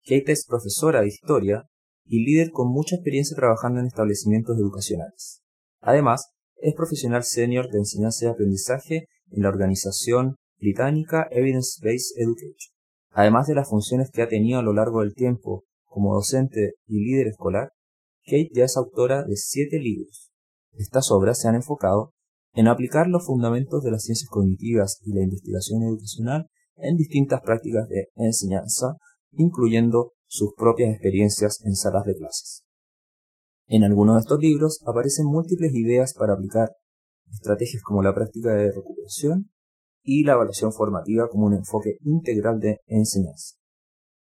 [0.06, 1.66] Kate es profesora de historia
[2.06, 5.42] y líder con mucha experiencia trabajando en establecimientos educacionales.
[5.82, 12.72] Además, es profesional senior de enseñanza y aprendizaje en la organización británica Evidence Based Education.
[13.12, 17.04] Además de las funciones que ha tenido a lo largo del tiempo como docente y
[17.04, 17.74] líder escolar,
[18.24, 20.32] Kate ya es autora de siete libros.
[20.78, 22.14] Estas obras se han enfocado
[22.54, 26.48] en aplicar los fundamentos de las ciencias cognitivas y la investigación educacional
[26.82, 28.98] en distintas prácticas de enseñanza,
[29.32, 32.64] incluyendo sus propias experiencias en salas de clases.
[33.68, 36.70] En algunos de estos libros aparecen múltiples ideas para aplicar
[37.32, 39.52] estrategias como la práctica de recuperación
[40.04, 43.56] y la evaluación formativa como un enfoque integral de enseñanza.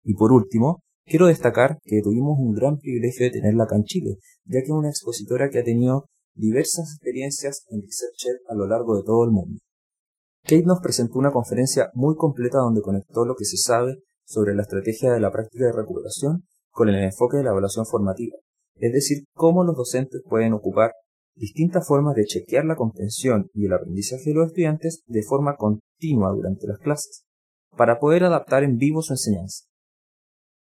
[0.03, 4.17] Y por último, quiero destacar que tuvimos un gran privilegio de tenerla acá en Chile,
[4.45, 8.95] ya que es una expositora que ha tenido diversas experiencias en ResearchEd a lo largo
[8.95, 9.59] de todo el mundo.
[10.43, 14.63] Kate nos presentó una conferencia muy completa donde conectó lo que se sabe sobre la
[14.63, 18.35] estrategia de la práctica de recuperación con el enfoque de la evaluación formativa,
[18.75, 20.93] es decir, cómo los docentes pueden ocupar
[21.35, 26.31] distintas formas de chequear la comprensión y el aprendizaje de los estudiantes de forma continua
[26.31, 27.23] durante las clases,
[27.77, 29.65] para poder adaptar en vivo su enseñanza.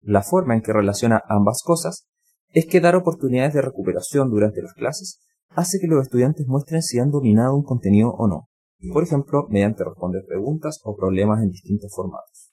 [0.00, 2.06] La forma en que relaciona ambas cosas
[2.50, 6.98] es que dar oportunidades de recuperación durante las clases hace que los estudiantes muestren si
[6.98, 8.48] han dominado un contenido o no,
[8.92, 12.50] por ejemplo, mediante responder preguntas o problemas en distintos formatos.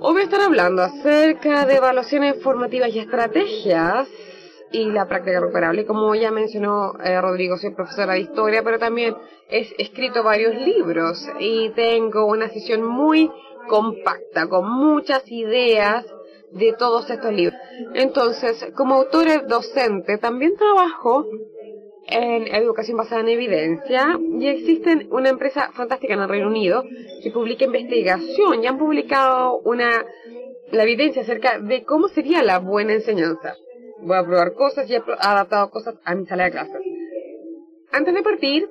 [0.00, 4.06] Hoy voy a estar hablando acerca de evaluaciones formativas y estrategias
[4.70, 5.86] y la práctica recuperable.
[5.86, 9.14] Como ya mencionó eh, Rodrigo, soy profesora de historia, pero también
[9.48, 13.30] he escrito varios libros y tengo una sesión muy
[13.68, 16.04] compacta, con muchas ideas
[16.50, 17.58] de todos estos libros.
[17.94, 21.24] Entonces, como autora docente, también trabajo
[22.06, 26.84] en educación basada en evidencia y existe una empresa fantástica en el Reino Unido
[27.22, 30.04] que publica investigación y han publicado una
[30.70, 33.54] la evidencia acerca de cómo sería la buena enseñanza.
[34.00, 36.80] Voy a probar cosas y he adaptado cosas a mi sala de clases.
[37.92, 38.68] Antes de partir,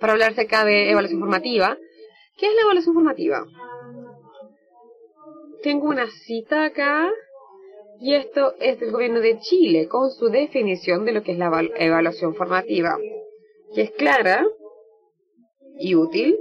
[0.00, 1.76] para hablar acerca de evaluación formativa,
[2.36, 3.44] ¿qué es la evaluación formativa?
[5.62, 7.10] Tengo una cita acá
[8.00, 11.50] y esto es del gobierno de Chile con su definición de lo que es la
[11.76, 12.96] evaluación formativa,
[13.74, 14.46] que es clara
[15.78, 16.38] y útil,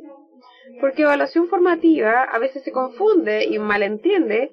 [0.80, 4.52] porque evaluación formativa a veces se confunde y malentiende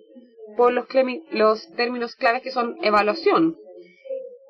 [0.57, 0.87] por los,
[1.31, 3.57] los términos claves que son evaluación.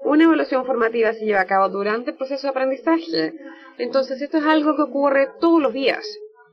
[0.03, 3.35] Una evaluación formativa se lleva a cabo durante el proceso de aprendizaje,
[3.77, 6.07] entonces esto es algo que ocurre todos los días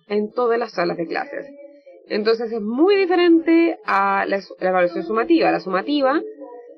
[0.08, 1.48] en todas las salas de clases.
[2.08, 5.52] Entonces es muy diferente a la, evaluación sumativa.
[5.52, 6.22] La sumativa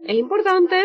[0.03, 0.81] es importante,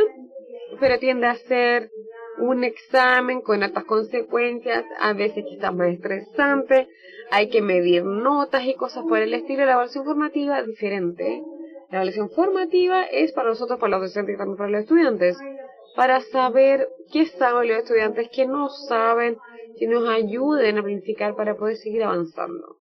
[0.79, 1.91] pero tiende a ser
[2.39, 6.89] un examen con altas consecuencias, a veces quizás más estresante,
[7.31, 9.67] hay que medir notas y cosas por el estilo.
[9.67, 11.43] La evaluación formativa es diferente.
[11.91, 15.37] La evaluación formativa es para nosotros, para los docentes y también para los estudiantes,
[15.97, 19.37] para saber qué saben los estudiantes, qué no saben,
[19.79, 22.81] que nos ayuden a planificar para poder seguir avanzando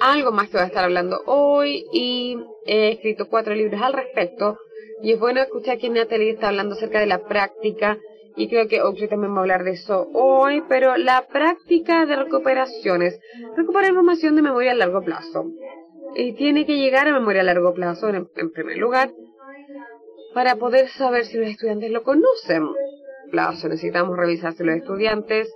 [0.00, 4.58] algo más que voy a estar hablando hoy y he escrito cuatro libros al respecto
[5.02, 7.98] y es bueno escuchar que Natalie está hablando acerca de la práctica
[8.36, 12.16] y creo que Oakley también va a hablar de eso hoy, pero la práctica de
[12.16, 13.20] recuperaciones,
[13.56, 15.50] recuperar información de memoria a largo plazo.
[16.14, 19.12] Y tiene que llegar a memoria a largo plazo en, en primer lugar
[20.34, 22.68] para poder saber si los estudiantes lo conocen.
[23.30, 25.52] Plazo, necesitamos revisar si los estudiantes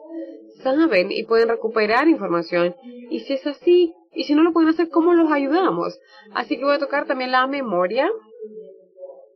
[0.63, 2.75] saben y pueden recuperar información
[3.11, 6.01] y si es así, y si no lo pueden hacer, ¿cómo los ayudamos?
[6.35, 8.11] Así que voy a tocar también la memoria,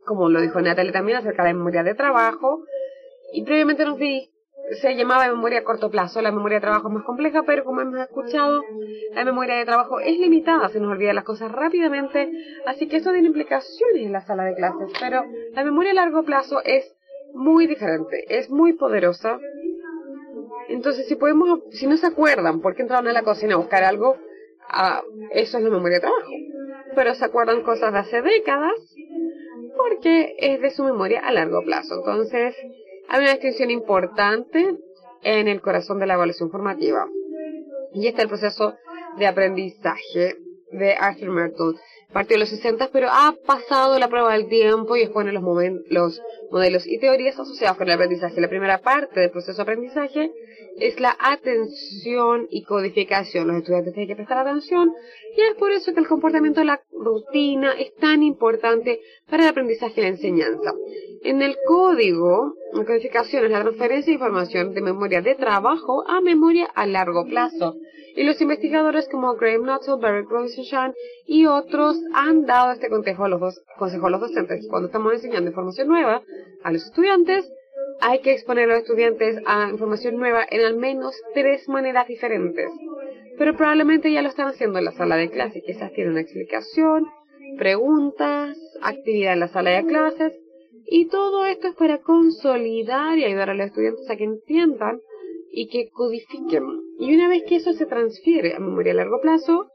[0.05, 2.63] como lo dijo Natalie también acerca de la memoria de trabajo.
[3.31, 4.31] Y previamente nos vi,
[4.81, 7.81] se llamaba memoria a corto plazo, la memoria de trabajo es más compleja, pero como
[7.81, 8.63] hemos escuchado,
[9.13, 12.31] la memoria de trabajo es limitada, se nos olvidan las cosas rápidamente,
[12.65, 16.23] así que esto tiene implicaciones en la sala de clases, pero la memoria a largo
[16.23, 16.91] plazo es
[17.35, 19.39] muy diferente, es muy poderosa.
[20.69, 23.83] Entonces, si podemos, si no se acuerdan por qué entraron a la cocina a buscar
[23.83, 24.17] algo,
[24.73, 26.31] Ah, eso es la memoria de trabajo.
[26.95, 28.73] Pero se acuerdan cosas de hace décadas
[29.77, 31.95] porque es de su memoria a largo plazo.
[31.95, 32.55] Entonces,
[33.09, 34.77] hay una distinción importante
[35.23, 37.05] en el corazón de la evaluación formativa.
[37.93, 38.75] Y está el proceso
[39.17, 40.37] de aprendizaje
[40.71, 41.75] de Arthur Merton.
[42.13, 45.43] Partió de los 60, pero ha pasado la prueba del tiempo y expone los,
[45.89, 48.39] los modelos y teorías asociados con el aprendizaje.
[48.39, 50.31] La primera parte del proceso de aprendizaje
[50.79, 53.47] es la atención y codificación.
[53.47, 54.93] Los estudiantes tienen que prestar atención
[55.37, 59.49] y es por eso que el comportamiento de la rutina es tan importante para el
[59.49, 60.73] aprendizaje y la enseñanza.
[61.23, 66.19] En el código, la codificación es la transferencia de información de memoria de trabajo a
[66.21, 67.75] memoria a largo plazo.
[68.15, 70.93] Y los investigadores como Graham Nuttall, Barry Rosenshine
[71.25, 74.67] y otros han dado este consejo a los, consejo a los docentes.
[74.67, 76.21] Cuando estamos enseñando información nueva
[76.63, 77.49] a los estudiantes,
[78.01, 82.69] hay que exponer a los estudiantes a información nueva en al menos tres maneras diferentes.
[83.37, 87.07] Pero probablemente ya lo están haciendo en la sala de clase, quizás tienen una explicación,
[87.57, 90.33] preguntas, actividad en la sala de clases,
[90.85, 94.99] y todo esto es para consolidar y ayudar a los estudiantes a que entiendan
[95.51, 96.63] y que codifiquen.
[96.99, 99.67] Y una vez que eso se transfiere a memoria a largo plazo,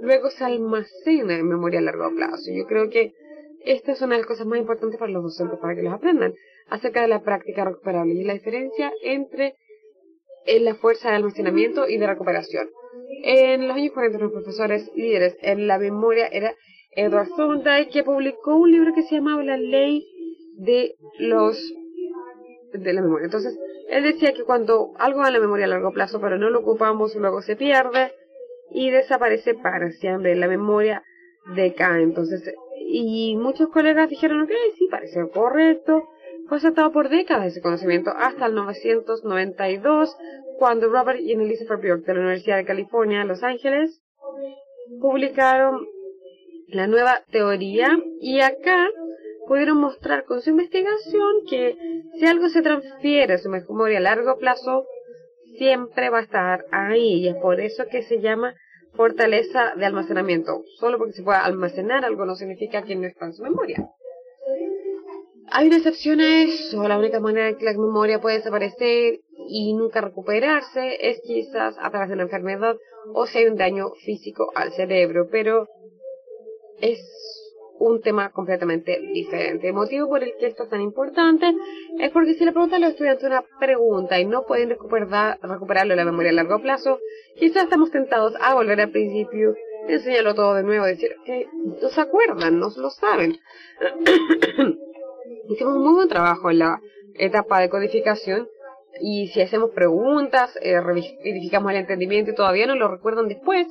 [0.00, 2.50] luego se almacena en memoria a largo plazo.
[2.54, 3.12] Yo creo que
[3.64, 6.34] esta es una de las cosas más importantes para los docentes para que los aprendan,
[6.68, 9.54] acerca de la práctica recuperable y la diferencia entre
[10.60, 12.68] la fuerza de almacenamiento y de recuperación.
[13.24, 16.54] En los años 40, los profesores líderes en la memoria era
[16.92, 20.06] Edward Thorndike, que publicó un libro que se llamaba La Ley
[20.56, 21.58] de los
[22.72, 23.26] de la memoria.
[23.26, 26.50] Entonces, él decía que cuando algo va en la memoria a largo plazo, pero no
[26.50, 28.12] lo ocupamos, luego se pierde
[28.70, 30.34] y desaparece para siempre.
[30.34, 31.02] La memoria
[31.54, 32.02] decae.
[32.02, 36.08] Entonces, y muchos colegas dijeron, ok, sí, parece correcto.
[36.48, 40.16] Fue aceptado por décadas ese conocimiento, hasta el 1992,
[40.58, 44.00] cuando Robert y Elizabeth Bjork de la Universidad de California, Los Ángeles,
[45.00, 45.86] publicaron
[46.68, 48.88] la nueva teoría y acá
[49.46, 51.76] pudieron mostrar con su investigación que
[52.18, 54.86] si algo se transfiere a su memoria a largo plazo,
[55.58, 58.54] siempre va a estar ahí y es por eso que se llama
[58.96, 60.64] fortaleza de almacenamiento.
[60.78, 63.88] Solo porque se pueda almacenar algo no significa que no está en su memoria.
[65.50, 66.86] Hay una excepción a eso.
[66.88, 71.90] La única manera en que la memoria puede desaparecer y nunca recuperarse es quizás a
[71.90, 72.76] través de una enfermedad
[73.14, 75.28] o si hay un daño físico al cerebro.
[75.30, 75.68] Pero
[76.80, 77.00] es
[77.78, 79.68] un tema completamente diferente.
[79.68, 81.54] El motivo por el que esto es tan importante
[81.98, 85.92] es porque si le preguntan a los estudiantes una pregunta y no pueden recuperar, recuperarlo
[85.92, 87.00] en la memoria a largo plazo,
[87.36, 89.54] quizás estamos tentados a volver al principio,
[89.88, 91.48] enseñarlo todo de nuevo, decir que
[91.82, 93.38] no se acuerdan, no lo saben.
[95.48, 96.80] Hicimos un muy buen trabajo en la
[97.14, 98.48] etapa de codificación
[99.00, 103.66] y si hacemos preguntas, eh, verificamos el entendimiento y todavía no lo recuerdan después,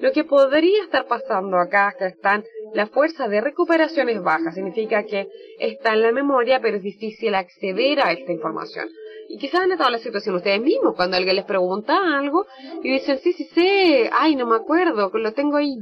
[0.00, 2.44] lo que podría estar pasando acá que están
[2.74, 7.34] la fuerza de recuperación es baja, significa que está en la memoria, pero es difícil
[7.34, 8.88] acceder a esta información.
[9.28, 12.46] Y quizás han estado en la situación ustedes mismos, cuando alguien les pregunta algo
[12.82, 15.76] y dicen, sí, sí sé, ay, no me acuerdo, lo tengo ahí.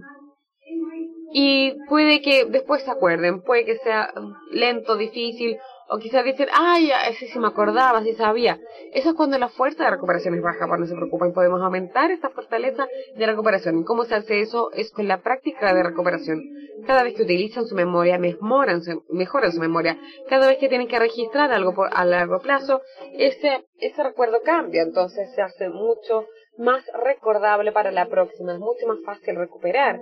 [1.33, 4.13] Y puede que después se acuerden, puede que sea
[4.51, 5.57] lento, difícil,
[5.93, 8.59] o quizás dicen, ay, ese sí me acordaba, sí sabía.
[8.93, 12.31] Eso es cuando la fuerza de recuperación es baja, cuando se preocupen podemos aumentar esta
[12.31, 13.85] fortaleza de recuperación.
[13.85, 14.71] ¿Cómo se hace eso?
[14.73, 16.43] Es con la práctica de recuperación.
[16.87, 19.99] Cada vez que utilizan su memoria, mejoran su, mejoran su memoria.
[20.29, 22.81] Cada vez que tienen que registrar algo por, a largo plazo,
[23.13, 26.27] ese, ese recuerdo cambia, entonces se hace mucho
[26.57, 30.01] más recordable para la próxima, es mucho más fácil recuperar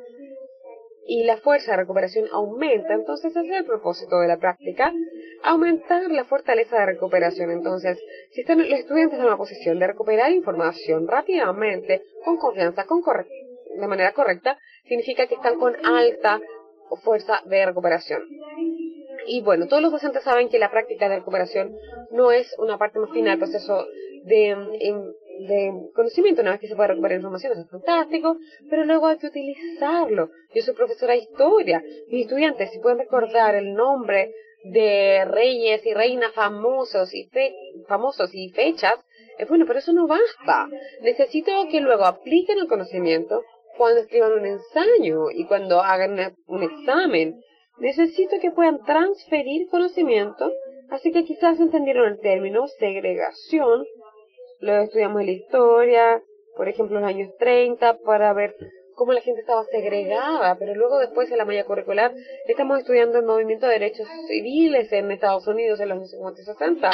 [1.07, 4.93] y la fuerza de recuperación aumenta, entonces ese es el propósito de la práctica,
[5.43, 7.51] aumentar la fortaleza de recuperación.
[7.51, 7.99] Entonces,
[8.33, 13.87] si están los estudiantes en una posición de recuperar información rápidamente, con confianza, con de
[13.87, 16.41] manera correcta, significa que están con alta
[17.03, 18.23] fuerza de recuperación.
[19.27, 21.77] Y bueno, todos los docentes saben que la práctica de recuperación
[22.11, 23.87] no es una parte más final del proceso
[24.25, 24.57] de,
[25.47, 28.37] de conocimiento, una vez que se puede recuperar información, eso es fantástico,
[28.69, 30.31] pero luego hay que utilizarlo.
[30.55, 34.33] Yo soy profesora de historia, mis estudiantes, si pueden recordar el nombre
[34.65, 37.31] de reyes y reinas famosos y,
[37.89, 38.95] famosos y fechas,
[39.39, 40.69] es bueno, pero eso no basta.
[41.01, 43.43] Necesito que luego apliquen el conocimiento
[43.79, 47.41] cuando escriban un ensayo y cuando hagan un examen.
[47.79, 50.53] Necesito que puedan transferir conocimiento,
[50.91, 53.87] así que quizás entendieron el término segregación
[54.61, 56.23] Luego estudiamos la historia,
[56.57, 58.55] por ejemplo, los años 30, para ver
[58.95, 62.13] cómo la gente estaba segregada, pero luego después en la malla curricular
[62.47, 66.45] estamos estudiando el movimiento de derechos civiles en Estados Unidos en los años 50 y
[66.45, 66.91] 60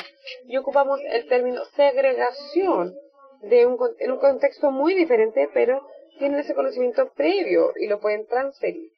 [0.46, 2.94] y ocupamos el término segregación
[3.42, 5.84] de un, en un contexto muy diferente, pero
[6.20, 8.92] tienen ese conocimiento previo y lo pueden transferir.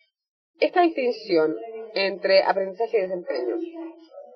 [0.60, 1.56] Esta distinción
[1.94, 3.56] entre aprendizaje y desempeño.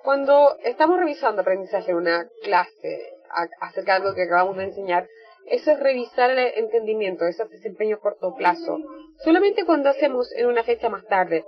[0.03, 3.19] Cuando estamos revisando aprendizaje en una clase
[3.61, 5.09] acerca de algo que acabamos de enseñar,
[5.47, 8.79] eso es revisar el entendimiento, ese desempeño a corto plazo.
[9.25, 11.45] Solamente cuando hacemos en una fecha más tarde,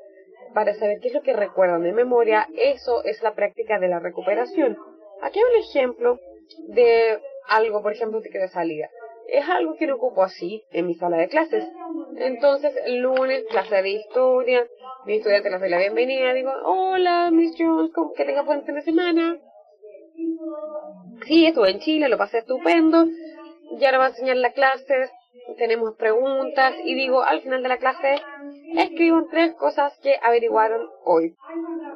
[0.53, 3.99] para saber qué es lo que recuerdan de memoria, eso es la práctica de la
[3.99, 4.79] recuperación.
[5.23, 6.19] Aquí hay un ejemplo
[6.69, 8.89] de algo, por ejemplo, que de salida.
[9.29, 11.65] Es algo que no ocupo así en mi sala de clases.
[12.17, 14.67] Entonces, lunes, clase de historia,
[15.07, 18.83] mi estudiante les doy la bienvenida, digo, hola, Miss Jones, que tenga buen fin de
[18.83, 19.39] semana.
[21.27, 23.07] Sí, estuve en Chile, lo pasé estupendo.
[23.79, 25.11] Ya ahora va a enseñar la clase,
[25.57, 28.21] tenemos preguntas y digo al final de la clase,
[28.77, 31.35] escribo tres cosas que averiguaron hoy.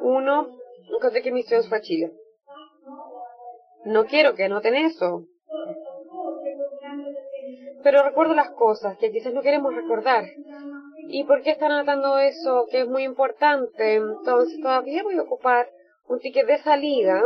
[0.01, 0.49] Uno,
[0.95, 2.11] encontré que misión fue a Chile.
[3.85, 5.25] No quiero que noten eso.
[7.83, 10.25] Pero recuerdo las cosas que quizás no queremos recordar.
[11.07, 12.65] ¿Y por qué están anotando eso?
[12.69, 13.95] Que es muy importante.
[13.95, 15.69] Entonces todavía voy a ocupar
[16.07, 17.23] un ticket de salida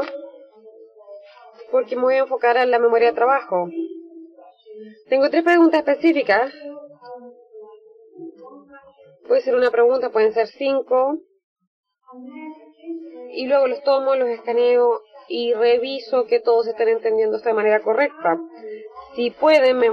[1.74, 3.68] porque me voy a enfocar en la memoria de trabajo.
[5.10, 5.84] Tengo tres preguntas
[13.32, 17.82] y luego los tomo, los escaneo y reviso que todos estén entendiendo esto de manera
[17.82, 18.38] correcta.
[19.16, 19.90] Si pueden, me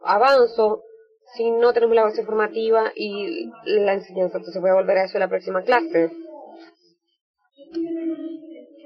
[0.00, 0.82] avanzo.
[1.36, 5.16] Si no tenemos la base formativa y la enseñanza, entonces voy a volver a eso
[5.16, 6.10] en la próxima clase.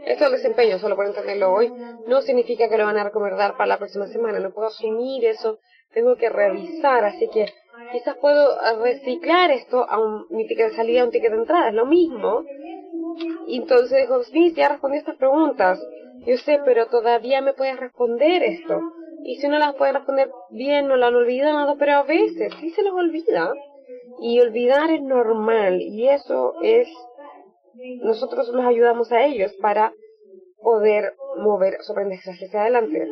[0.07, 1.73] Esto del desempeño, solo por entenderlo hoy,
[2.07, 4.39] no significa que lo van a recomendar para la próxima semana.
[4.39, 5.59] No puedo asumir eso,
[5.93, 7.47] tengo que revisar, así que
[7.93, 11.69] quizás puedo reciclar esto a un, mi ticket de salida, a un ticket de entrada,
[11.69, 12.45] es lo mismo.
[13.47, 15.81] Y entonces dijo, Smith, ya respondí estas preguntas.
[16.27, 18.81] Yo sé, pero todavía me puedes responder esto.
[19.25, 22.71] Y si no las puede responder bien, no lo han olvidado, pero a veces sí
[22.71, 23.53] se los olvida.
[24.21, 26.89] Y olvidar es normal, y eso es
[28.03, 29.93] nosotros los ayudamos a ellos para
[30.63, 33.09] poder mover su aprendizaje hacia adelante.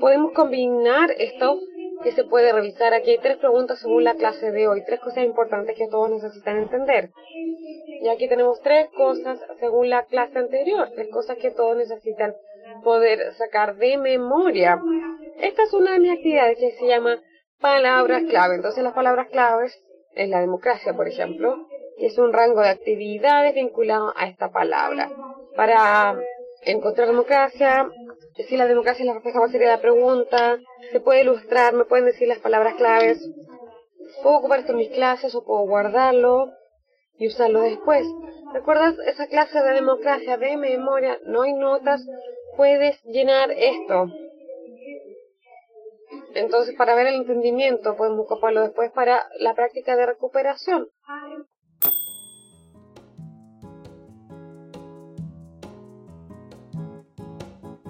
[0.00, 1.58] Podemos combinar esto
[2.02, 2.92] que se puede revisar.
[2.94, 6.58] Aquí hay tres preguntas según la clase de hoy, tres cosas importantes que todos necesitan
[6.58, 7.10] entender.
[8.02, 12.34] Y aquí tenemos tres cosas según la clase anterior, tres cosas que todos necesitan
[12.82, 14.80] poder sacar de memoria.
[15.40, 17.22] Esta es una de mis actividades que se llama
[17.60, 18.56] palabras clave.
[18.56, 19.74] Entonces las palabras claves
[20.14, 21.66] es la democracia, por ejemplo,
[21.98, 25.10] es un rango de actividades vinculado a esta palabra.
[25.56, 26.18] Para
[26.62, 27.88] encontrar democracia,
[28.48, 30.58] si la democracia es la respuesta sería la pregunta,
[30.90, 33.18] se puede ilustrar, me pueden decir las palabras claves.
[34.22, 36.50] Puedo ocupar esto en mis clases o puedo guardarlo
[37.16, 38.06] y usarlo después.
[38.52, 41.18] ¿Recuerdas esa clase de democracia de memoria?
[41.24, 42.04] No hay notas,
[42.56, 44.06] puedes llenar esto.
[46.34, 50.88] Entonces, para ver el entendimiento, podemos ocuparlo después para la práctica de recuperación.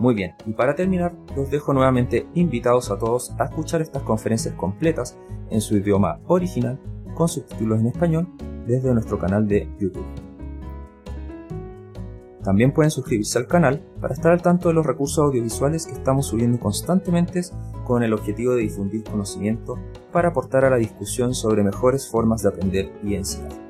[0.04, 4.52] Muy bien, y para terminar, los dejo nuevamente invitados a todos a escuchar estas conferencias
[4.52, 5.16] completas
[5.48, 6.78] en su idioma original
[7.14, 8.28] con subtítulos en español
[8.66, 10.04] desde nuestro canal de YouTube.
[12.42, 16.26] También pueden suscribirse al canal para estar al tanto de los recursos audiovisuales que estamos
[16.26, 17.40] subiendo constantemente
[17.86, 19.78] con el objetivo de difundir conocimiento
[20.12, 23.63] para aportar a la discusión sobre mejores formas de aprender y enseñar.